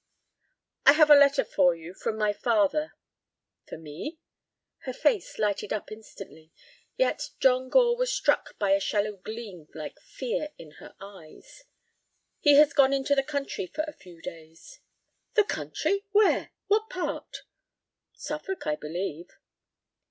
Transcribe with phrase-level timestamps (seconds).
[0.83, 2.93] "I have a letter for you from my father."
[3.67, 4.17] "For me?"
[4.79, 6.51] Her face lighted up instantly,
[6.97, 11.65] yet John Gore was struck by a shallow gleam like fear in her eyes.
[12.39, 14.79] "He has gone into the country for a few days."
[15.35, 16.03] "The country!
[16.09, 17.43] Where?—what part?"
[18.15, 19.29] "Suffolk, I believe."